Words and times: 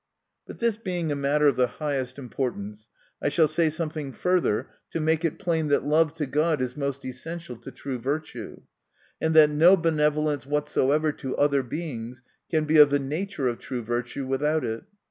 But 0.47 0.57
this 0.57 0.77
being 0.77 1.11
a 1.11 1.15
matter 1.15 1.47
of 1.47 1.57
the 1.57 1.67
highest 1.77 2.17
importance, 2.17 2.89
I 3.21 3.29
shall 3.29 3.47
say 3.47 3.69
something 3.69 4.13
further 4.13 4.67
to 4.89 4.99
make 4.99 5.23
it 5.23 5.37
plain, 5.37 5.67
that 5.67 5.85
love 5.85 6.15
to 6.15 6.25
God 6.25 6.59
is 6.59 6.75
most 6.75 7.05
essential 7.05 7.55
to 7.57 7.69
true 7.69 7.99
virtue; 7.99 8.61
and 9.21 9.35
that 9.35 9.51
no 9.51 9.77
benevolence 9.77 10.43
whatsoever 10.47 11.11
to 11.11 11.37
other 11.37 11.61
Beings 11.61 12.23
can 12.49 12.65
be 12.65 12.77
of 12.77 12.89
the 12.89 12.97
nature 12.97 13.47
of 13.47 13.59
true 13.59 13.83
virtue, 13.83 14.25
without 14.25 14.65
it. 14.65 14.85